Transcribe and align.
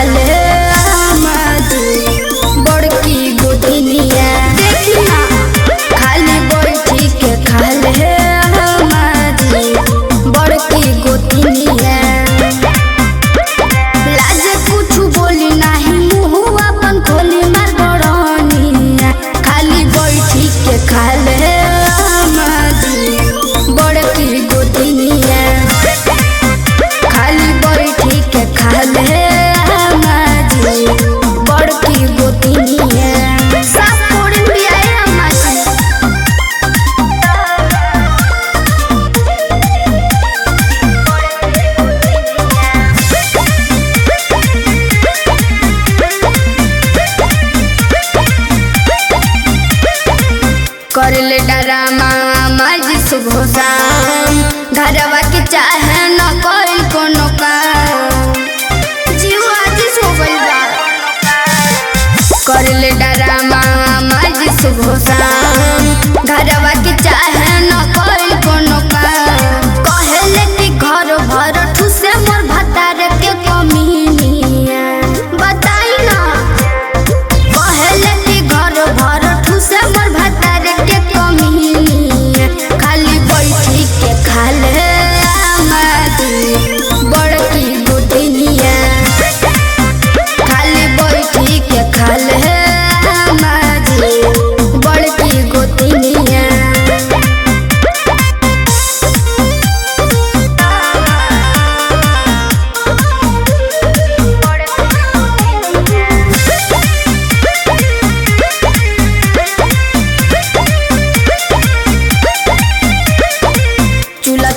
I 0.00 0.06
live. 0.14 0.39
कर 50.94 51.14
ले 51.28 51.38
drama 51.48 52.08
मर्ज 52.60 52.86
सुबह 53.08 53.44
शाम 53.52 54.40
घरवा 54.74 55.20
के 55.34 55.42
चाहे 55.52 56.08
न 56.16 56.40
कोई 56.46 56.79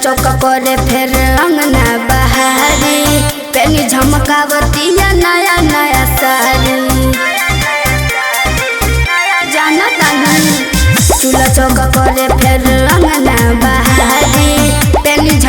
चौक 0.03 0.25
पर 0.43 0.65
फिर 0.87 1.13
अंगना 1.39 1.83
बहारी। 2.07 2.97
पेनी 3.53 3.87
झमकावती 3.89 4.89
नया 4.91 5.55
नया 5.61 6.05
सारी। 6.15 7.11
जाना 9.53 9.87
चूल्हा 11.21 11.47
चौक 11.55 11.79
पर 11.95 12.37
फिर 12.37 12.67
अंगना 12.95 13.37
बहारी। 13.63 14.51
पेनी 14.99 15.39